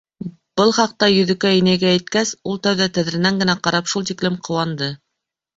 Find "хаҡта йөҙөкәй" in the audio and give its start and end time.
0.77-1.59